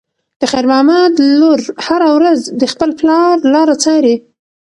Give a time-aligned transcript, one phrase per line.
[0.39, 4.15] د خیر محمد لور هره ورځ د خپل پلار لاره څاري.